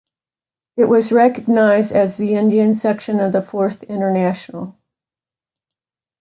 It 0.77 0.85
was 0.85 1.11
recognized 1.11 1.91
as 1.91 2.17
the 2.17 2.33
Indian 2.33 2.73
section 2.73 3.19
of 3.19 3.33
the 3.33 3.41
Fourth 3.43 3.83
International. 3.83 4.75